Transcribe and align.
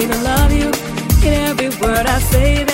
way 0.00 0.06
to 0.06 0.22
love 0.22 0.52
you 0.52 0.68
in 1.26 1.34
every 1.34 1.68
word 1.80 2.06
I 2.06 2.18
say. 2.20 2.69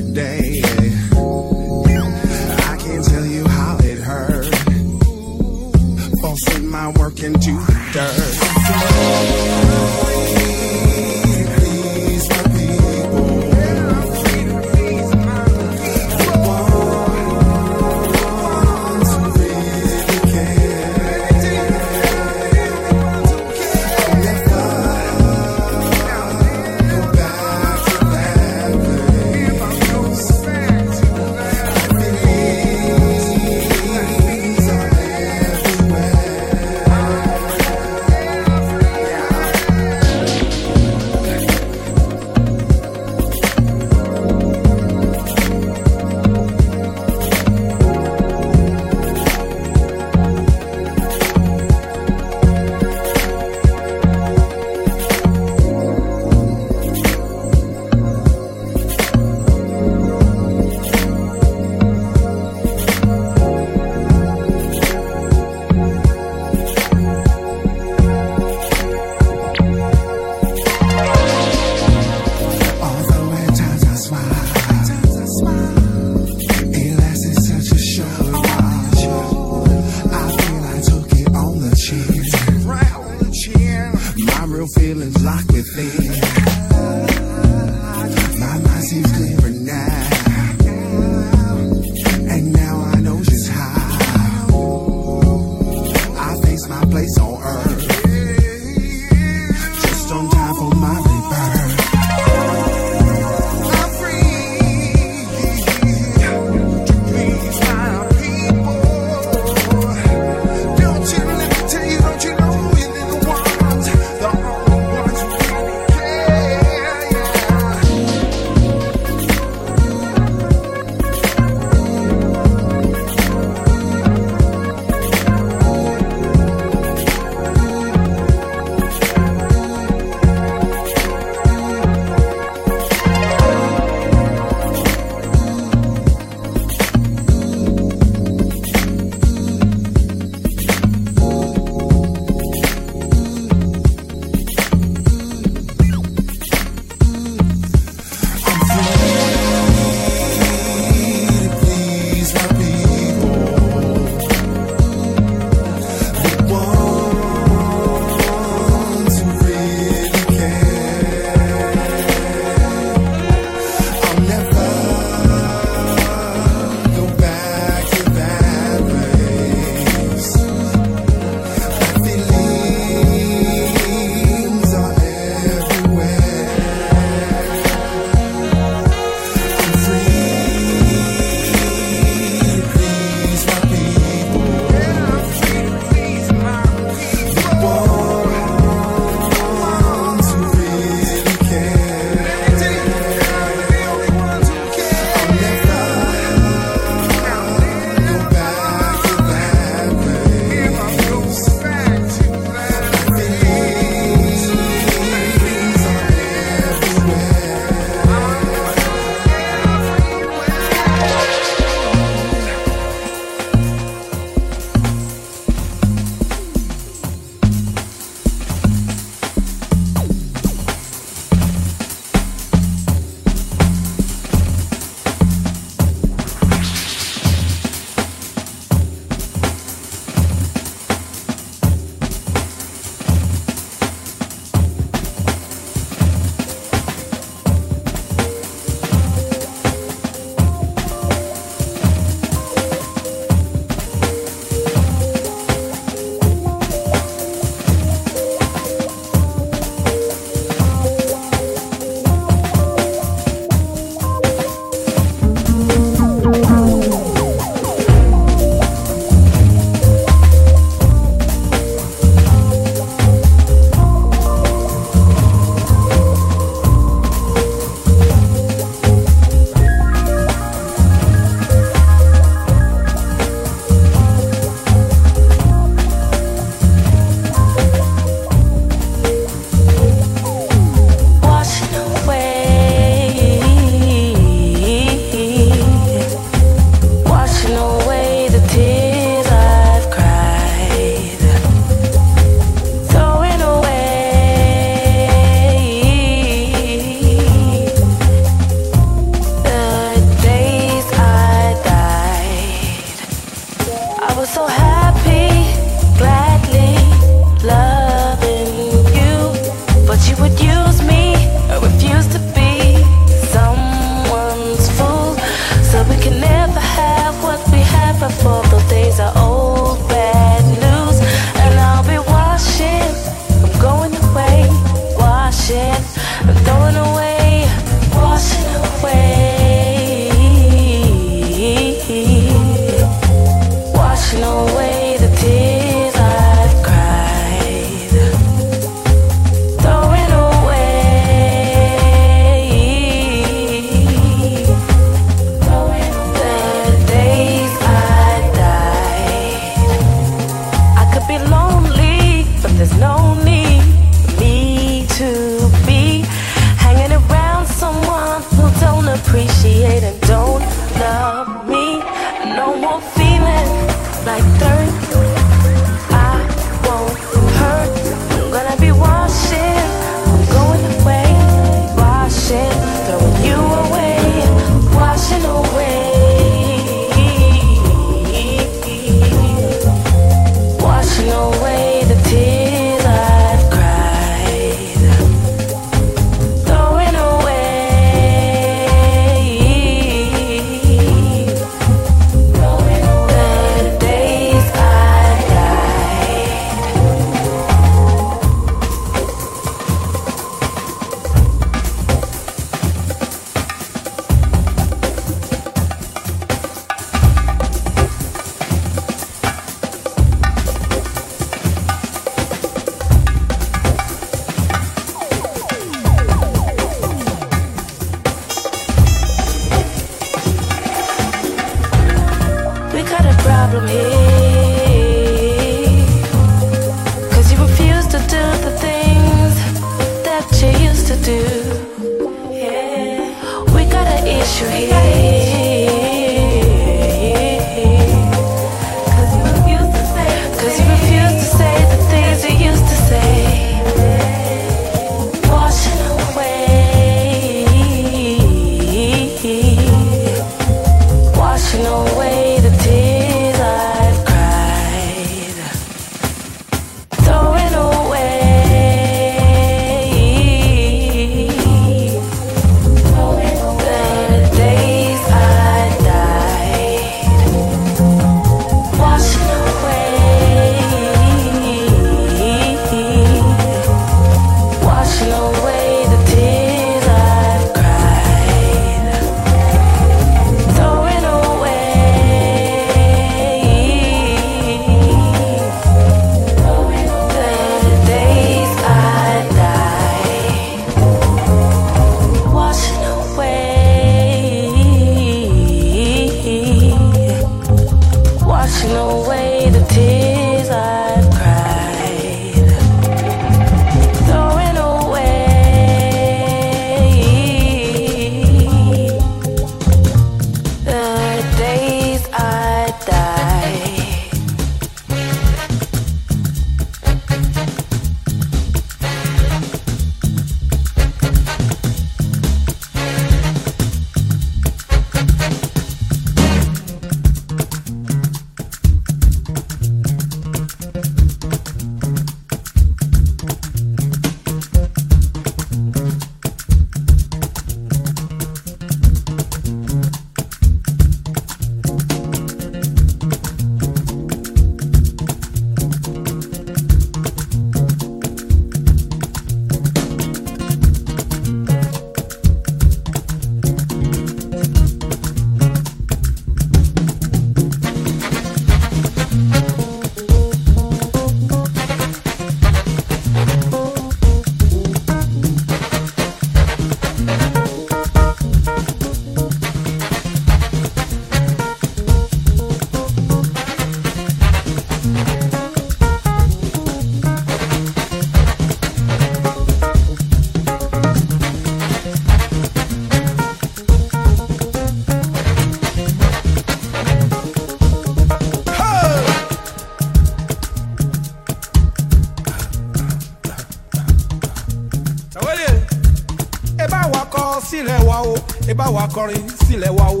kọrin 598.94 599.24
sílẹ̀ 599.46 599.72
wa 599.78 599.86
o 599.98 600.00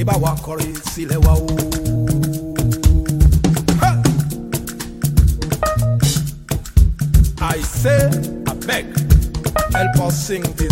ẹ 0.00 0.02
bá 0.08 0.14
kọrin 0.44 0.74
sílẹ̀ 0.92 1.18
wa 1.24 1.32
o. 1.34 1.46
I 7.42 7.58
say 7.80 8.06
abeg 8.52 8.86
help 9.74 9.96
us 10.06 10.14
sing 10.26 10.42
this. 10.58 10.69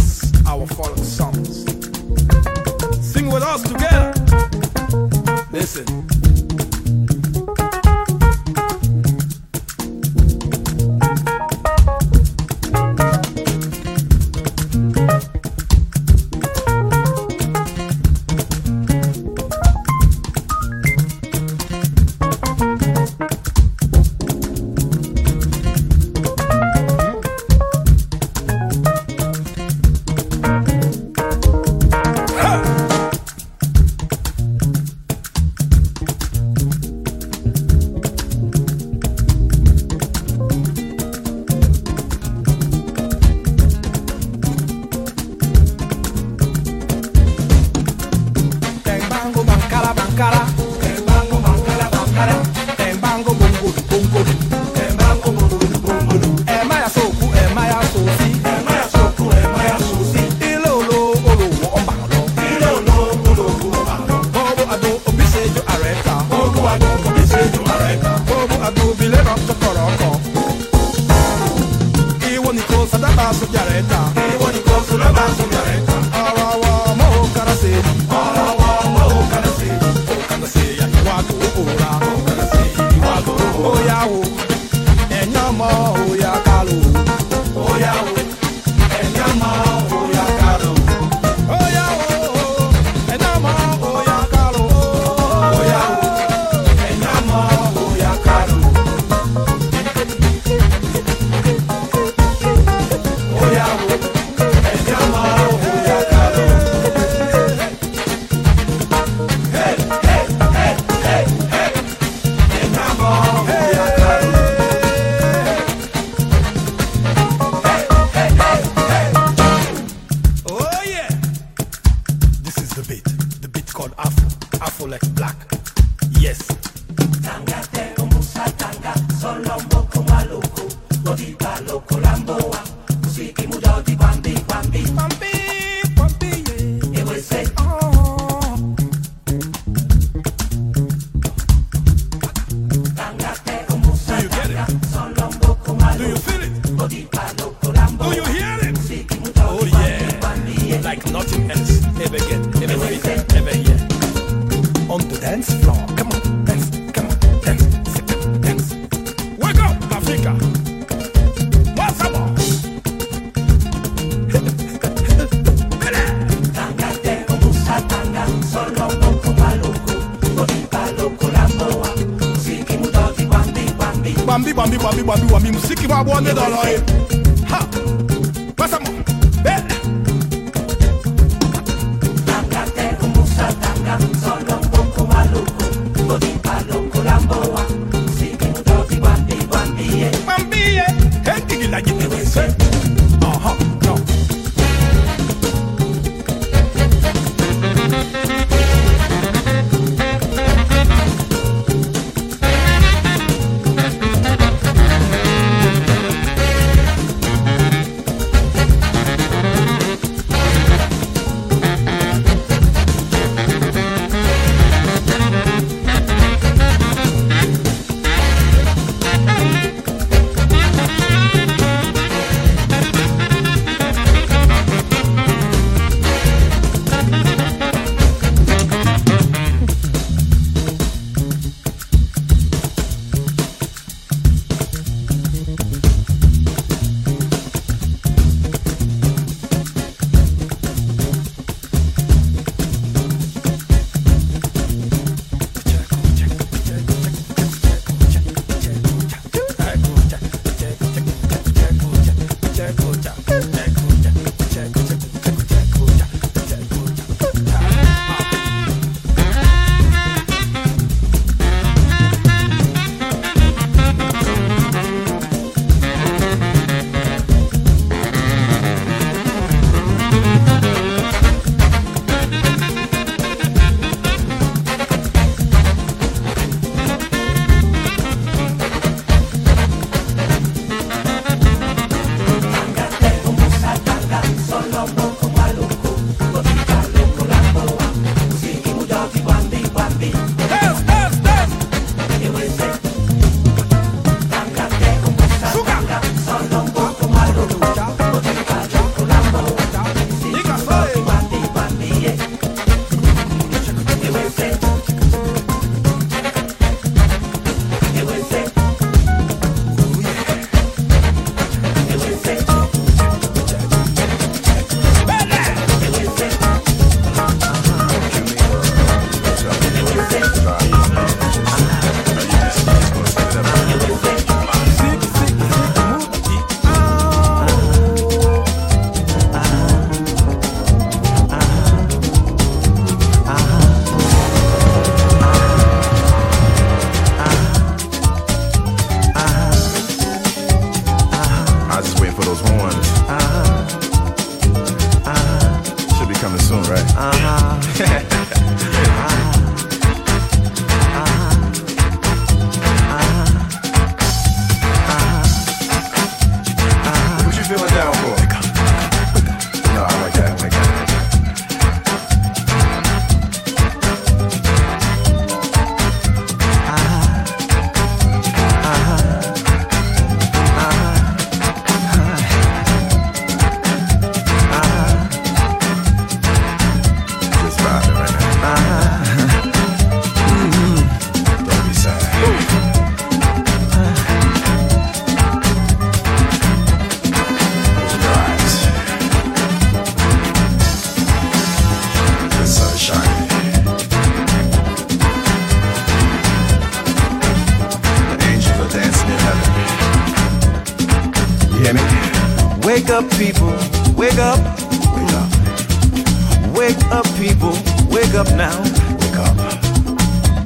Wake 406.59 406.83
up, 406.91 407.07
people, 407.17 407.55
wake 407.91 408.15
up 408.15 408.29
now. 408.37 408.57
Wake 409.01 409.19
up. 409.27 409.37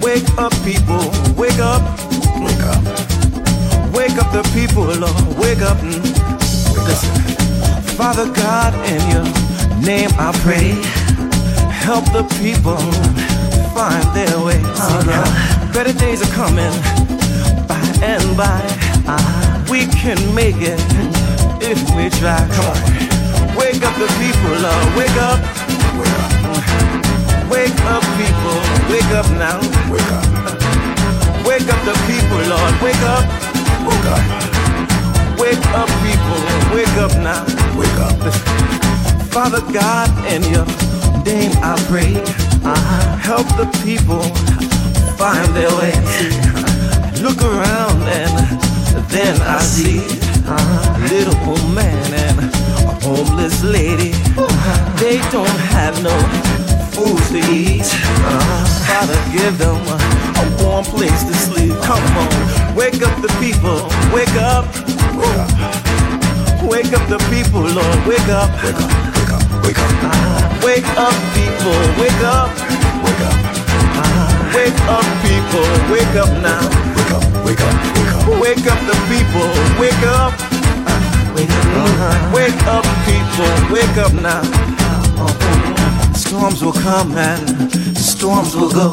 Wake 0.03 0.29
up, 0.39 0.53
people, 0.65 1.03
wake 1.37 1.59
up, 1.61 1.83
Wake 2.41 2.65
up. 2.73 2.83
wake 3.95 4.17
up 4.19 4.31
the 4.33 4.43
people, 4.53 4.85
Lord, 4.85 5.39
wake 5.39 5.63
up. 5.63 5.77
mm. 5.79 6.03
Listen, 6.87 7.15
Father 7.97 8.27
God, 8.33 8.75
in 8.91 9.01
your 9.15 9.25
name 9.87 10.11
I 10.19 10.33
pray, 10.43 10.71
help 11.71 12.05
the 12.13 12.25
people 12.43 12.77
find 13.75 14.05
their 14.17 14.37
way. 14.45 14.61
Oh, 14.65 15.03
Lord. 15.07 15.73
Better 15.73 15.93
days 15.99 16.21
are 16.23 16.35
coming 16.35 16.73
by 17.69 17.81
and 18.03 18.37
by. 18.37 18.61
We 19.71 19.87
can 19.87 20.19
make 20.35 20.57
it 20.59 20.81
if 21.63 21.79
we 21.97 22.11
try. 22.19 22.37
Come 22.53 22.67
on. 22.67 23.57
Wake 23.57 23.83
up 23.87 23.95
the 23.97 24.09
people, 24.21 24.53
Lord, 24.61 24.97
wake 24.97 25.17
up. 25.23 25.39
Wake 27.51 27.81
up. 27.87 28.03
People. 28.17 28.59
Wake 28.91 29.13
up 29.15 29.29
now. 29.39 29.59
Wake 29.91 30.13
up. 30.19 30.27
Wake 31.47 31.69
up 31.69 31.81
the 31.85 31.97
people, 32.07 32.41
Lord. 32.49 32.75
Wake 32.83 33.03
up. 33.15 33.25
Wake 33.87 34.07
up. 34.15 34.25
Wake 35.39 35.67
up, 35.75 35.89
people. 36.07 36.41
Wake 36.75 36.97
up 36.99 37.13
now. 37.19 37.43
Wake 37.79 37.99
up. 37.99 38.17
Father 39.33 39.61
God, 39.73 40.09
in 40.33 40.43
your 40.53 40.67
name 41.25 41.53
I 41.63 41.75
pray. 41.89 42.15
Uh, 42.65 43.17
help 43.19 43.47
the 43.57 43.67
people 43.83 44.23
find 45.17 45.49
their 45.57 45.71
way. 45.81 45.93
Look 47.23 47.41
around 47.43 48.03
and 48.03 49.09
then 49.11 49.41
I 49.43 49.59
see 49.61 50.22
a 50.47 50.99
little 51.11 51.37
old 51.49 51.75
man 51.75 52.07
and 52.15 52.39
a 52.39 52.95
homeless 53.05 53.63
lady. 53.63 54.13
Uh-huh. 54.37 54.99
They 54.99 55.19
don't 55.31 55.59
have 55.75 55.95
no 56.03 56.15
food 56.95 57.23
to 57.33 57.41
eat. 57.51 57.89
Uh, 58.25 58.65
Father, 58.87 59.19
give 59.33 59.59
them 59.59 59.77
a, 59.89 59.99
a 60.43 60.45
warm 60.65 60.85
place 60.85 61.23
to 61.25 61.35
sleep. 61.35 61.75
Come 61.83 62.05
on, 62.17 62.75
wake 62.75 63.03
up 63.03 63.15
the 63.23 63.33
people. 63.41 63.89
Wake 64.13 64.37
up. 64.37 64.67
Wake 66.63 66.93
up. 66.93 67.09
The 67.09 67.19
people, 67.29 67.63
Lord. 67.63 68.07
Wake 68.07 68.29
up. 68.29 68.49
Wake 68.63 69.31
up. 69.31 69.43
Wake 69.67 69.79
up. 69.79 69.93
Wake 70.01 70.23
up. 70.39 70.65
Wake 70.65 70.87
up, 70.97 71.15
people. 71.35 71.81
Wake 72.01 72.23
up. 72.23 72.49
Wake 73.05 73.23
up. 73.29 73.37
Wake 74.55 74.81
up, 74.89 75.05
people. 75.23 75.93
Wake 75.93 76.17
up 76.17 76.31
now. 76.43 76.92
Wake 77.13 77.21
up. 77.21 77.45
Wake 77.45 77.61
up. 77.61 77.75
Wake 77.97 78.13
up. 78.15 78.41
Wake 78.41 78.67
up 78.73 78.81
the 78.89 78.97
people. 79.13 79.49
Wake 79.81 80.05
up. 80.07 80.33
Wake 81.37 81.51
up. 81.77 82.35
Wake 82.35 82.63
up, 82.67 82.85
people. 83.05 83.53
Wake 83.73 83.97
up 83.99 84.13
now. 84.15 84.43
Storms 86.15 86.65
will 86.65 86.73
come 86.73 87.13
and 87.17 87.71
storms 87.97 88.57
will 88.57 88.71
go. 88.71 88.91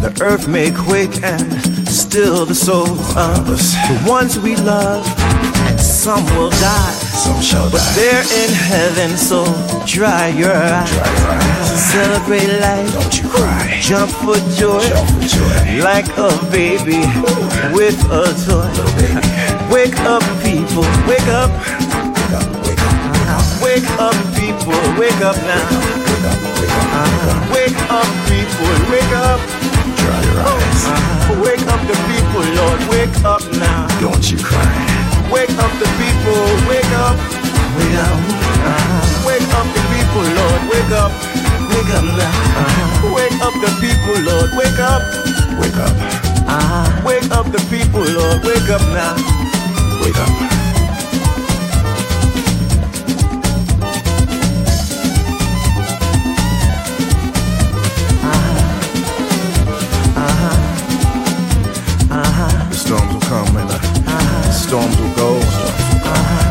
The 0.00 0.16
earth 0.22 0.48
may 0.48 0.70
quake 0.70 1.22
and 1.22 1.52
still 1.88 2.46
the 2.46 2.54
souls 2.54 3.16
of 3.16 3.50
us. 3.50 3.74
the 3.88 4.08
ones 4.08 4.38
we 4.38 4.56
love. 4.56 5.06
And 5.68 5.78
some 5.80 6.24
will 6.36 6.50
die. 6.50 7.01
Some 7.22 7.40
shall 7.40 7.70
But 7.70 7.78
die. 7.78 7.94
they're 7.94 8.26
in 8.42 8.52
heaven, 8.52 9.16
so 9.16 9.44
dry 9.86 10.28
your 10.28 10.52
eyes. 10.52 10.90
Dry 10.90 11.10
your 11.22 11.30
eyes. 11.38 11.92
Celebrate 11.94 12.50
life. 12.60 12.92
Don't 12.92 13.14
you 13.22 13.28
cry. 13.28 13.78
Jump 13.80 14.10
for 14.10 14.36
joy. 14.58 14.82
Jump 14.88 15.08
for 15.10 15.22
joy. 15.30 15.82
Like 15.88 16.08
a 16.18 16.30
baby 16.50 17.02
with 17.76 17.98
a 18.10 18.24
toy. 18.44 18.66
Wake 19.70 19.98
up, 20.14 20.22
people. 20.42 20.82
Wake 21.06 21.28
up. 21.30 21.50
Wake 22.10 22.32
up. 22.34 22.46
Wake 22.66 22.82
up. 23.30 23.44
Wake 23.62 23.90
up, 24.02 24.16
people. 24.34 24.80
Wake 24.98 25.22
up 25.22 25.36
now. 25.46 25.62
Wake 26.10 26.26
up. 26.26 26.38
Wake 26.58 26.74
up. 26.74 26.90
Wake 26.90 27.22
up. 27.30 27.40
Wake 27.54 27.80
up, 27.98 28.10
people. 28.26 28.72
Wake 28.90 29.14
up. 29.30 29.40
Dry 30.00 30.20
your 30.26 30.42
eyes. 30.50 30.82
Wake 31.44 31.66
up 31.72 31.80
the 31.86 31.96
people, 32.10 32.44
Lord. 32.58 32.80
Wake 32.90 33.16
up 33.24 33.42
now. 33.62 33.86
Don't 34.00 34.24
you 34.30 34.38
cry. 34.38 34.91
Wake 35.32 35.56
up 35.58 35.72
the 35.80 35.88
people. 35.98 36.42
Wake 36.68 36.92
up. 37.00 37.16
Wake 37.78 37.96
up. 38.06 38.18
Wake 39.26 39.48
up 39.58 39.66
the 39.74 39.82
people, 39.92 40.24
Lord. 40.38 40.62
Wake 40.70 40.92
up. 40.92 41.12
Wake 41.72 41.92
up 41.96 42.04
now. 42.04 43.14
Wake 43.14 43.38
up 43.40 43.54
the 43.64 43.70
people, 43.80 44.16
Lord. 44.28 44.50
Wake 44.56 44.78
up. 44.78 45.02
Wake 45.58 45.78
up. 45.86 47.04
Wake 47.04 47.30
up 47.32 47.46
the 47.50 47.62
people, 47.70 48.04
Lord. 48.04 48.44
Wake 48.44 48.68
up 48.70 48.82
now. 48.92 49.14
Wake 50.02 50.16
up. 50.16 50.71
Storms 64.72 64.96
will 64.96 65.14
go. 65.20 65.30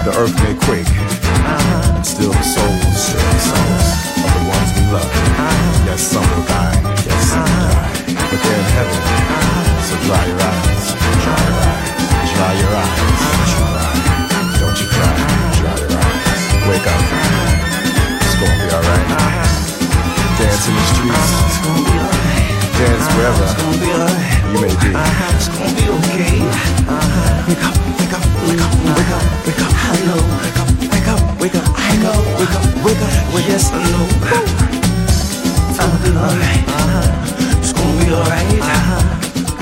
The 0.06 0.14
earth 0.14 0.38
may 0.46 0.54
quake. 0.54 0.86
but 0.86 2.06
Still 2.06 2.30
the 2.30 2.46
souls, 2.54 3.18
of 3.18 4.30
the 4.38 4.44
ones 4.46 4.70
we 4.78 4.84
love. 4.94 5.10
Yes, 5.90 6.06
some 6.06 6.22
will 6.30 6.46
die. 6.46 6.78
Yes, 7.02 7.22
some 7.34 7.42
will 7.42 7.66
die. 7.74 7.90
But 8.30 8.40
they're 8.46 8.62
in 8.62 8.70
heaven. 8.78 9.02
So 9.90 9.96
dry 10.06 10.22
your 10.30 10.38
eyes. 10.38 10.86
Dry 11.26 11.42
your 11.42 11.58
eyes. 11.66 12.30
Dry 12.38 12.54
your 12.62 12.74
eyes. 12.78 13.02
Don't 14.62 14.78
you 14.78 14.88
cry. 14.94 15.14
Dry 15.58 15.76
your 15.82 15.90
eyes. 15.98 16.42
Wake 16.70 16.88
up. 16.94 17.02
It's 18.22 18.36
gonna 18.38 18.54
be 18.62 18.70
alright. 18.70 19.08
Dance 20.38 20.68
in 20.70 20.76
the 20.78 20.86
streets. 20.94 21.30
It's 21.42 21.58
gonna 21.66 21.90
be 21.90 21.98
alright. 21.98 22.51
Dance 22.82 23.06
wherever 23.14 23.46
you 23.78 24.58
may 24.58 24.74
be. 24.82 24.90
It's 25.38 25.48
gonna 25.54 25.70
be 25.78 25.86
okay. 26.02 26.42
Wake 27.46 27.62
up, 27.62 27.78
wake 28.02 28.10
up, 28.10 28.26
wake 28.50 28.58
up, 28.58 28.74
wake 28.98 29.14
up, 29.14 29.22
wake 29.46 29.62
up. 29.62 29.70
I 29.70 30.02
know. 30.02 30.18
Wake 30.42 30.58
up, 30.58 30.70
wake 30.90 31.06
up, 31.14 31.22
wake 31.42 31.54
up. 31.62 31.68
I 31.78 31.94
know. 32.02 32.18
Wake 32.42 32.56
up, 32.58 32.66
wake 32.84 32.98
up. 32.98 33.14
Yes, 33.46 33.70
I 33.70 33.74
know. 33.86 34.06
It's 35.70 35.78
gonna 35.78 35.98
be 36.02 36.10
alright. 36.18 36.66
It's 37.62 37.72
gonna 37.72 38.02
be 38.02 38.10
alright. 38.18 38.50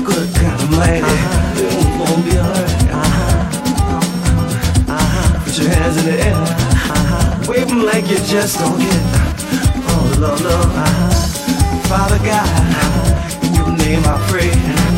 Good 0.00 0.28
God 0.40 0.56
Almighty. 0.64 1.16
It's 1.60 1.92
gonna 2.00 2.24
be 2.24 2.32
alright. 2.40 2.80
Put 5.44 5.54
your 5.58 5.68
hands 5.68 5.96
in 5.98 6.04
the 6.06 6.16
air. 6.24 6.40
Wave 7.46 7.68
them 7.68 7.82
like 7.84 8.06
you 8.08 8.16
just 8.16 8.58
don't 8.58 8.80
care. 8.80 9.04
Oh, 9.92 10.08
Lord, 10.18 10.40
Lord. 10.40 10.70
Father 11.90 12.20
God, 12.24 12.46
in 13.92 14.04
your 14.04 14.76
name 14.76 14.89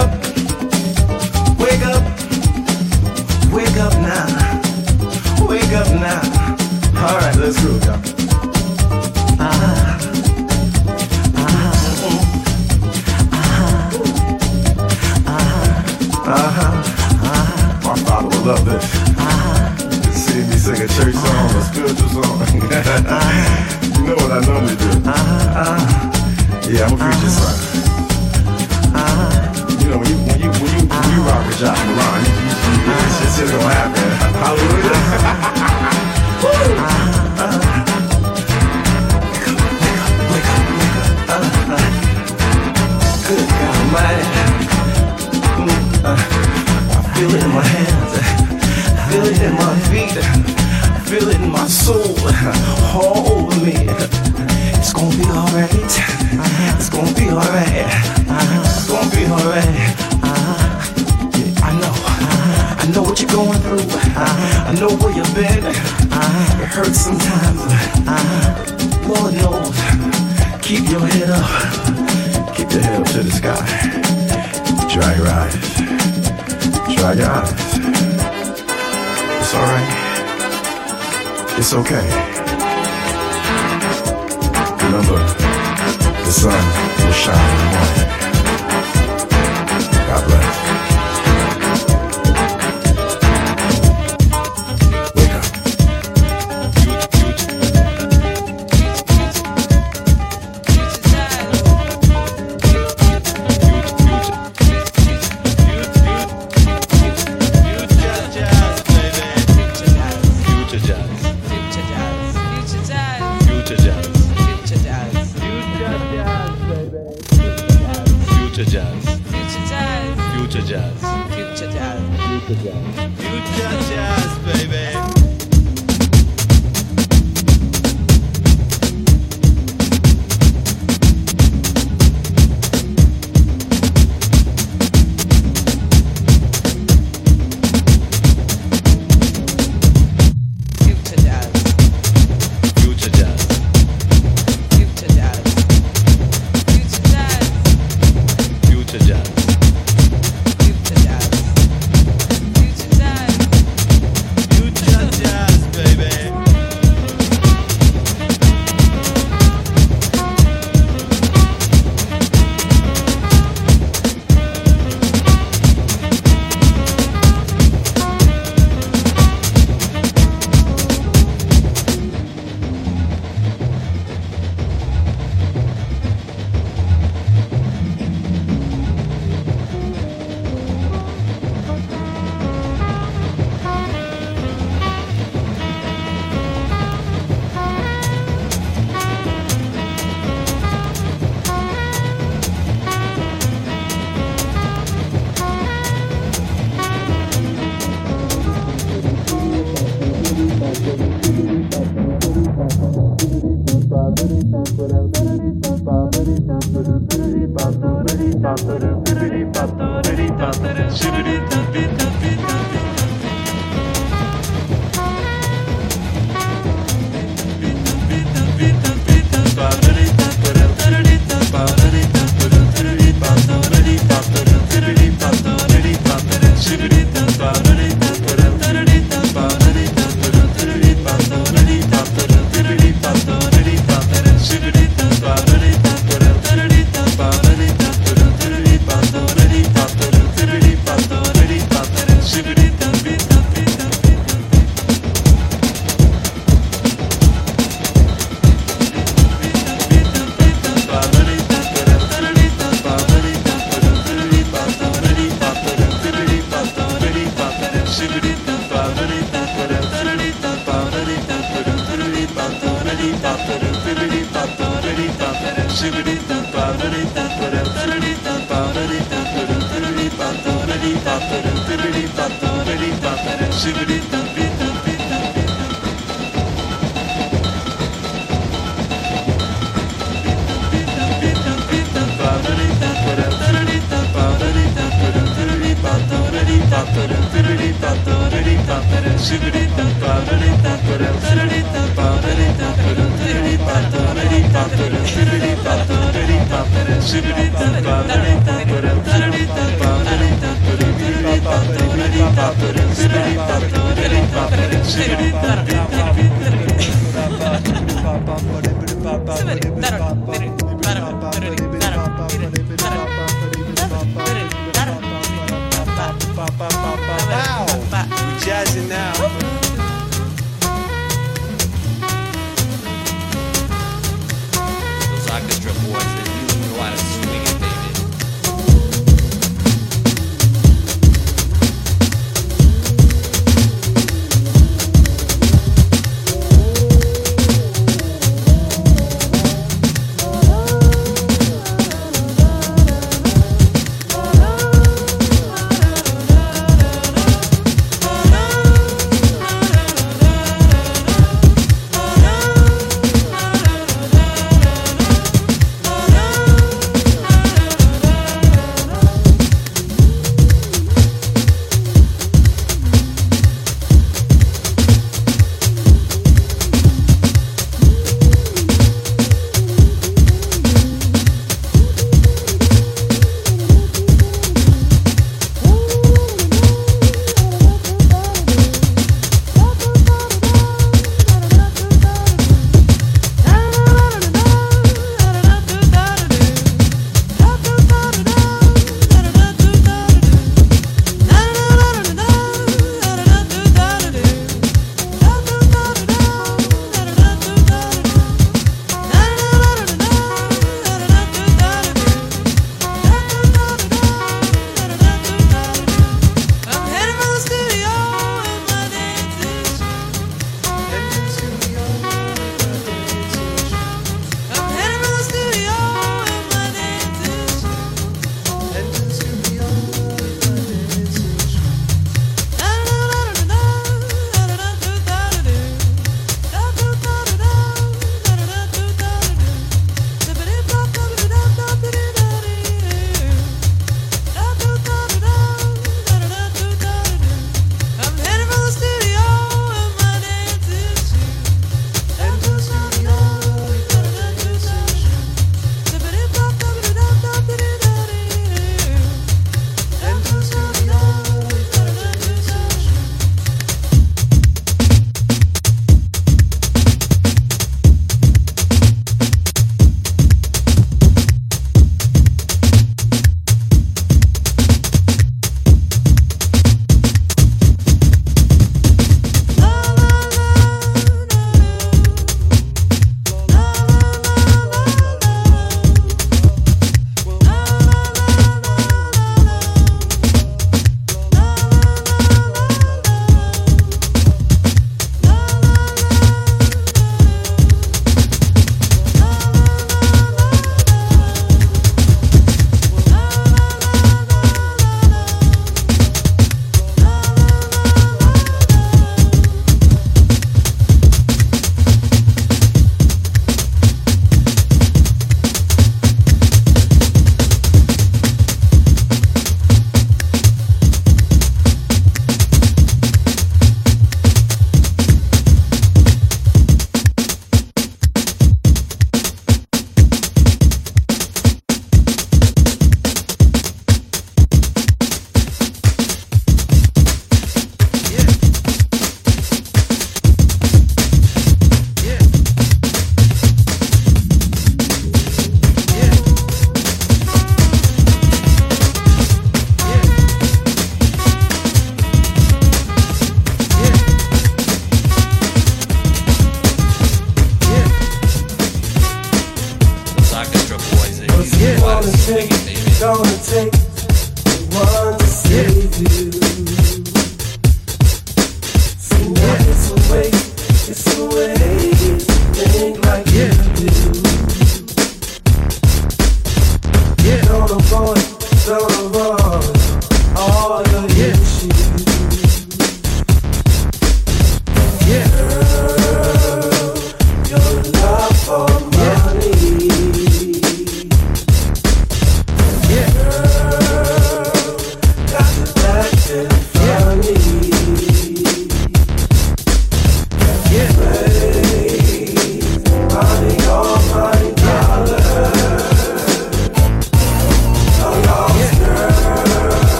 up. 0.00 0.29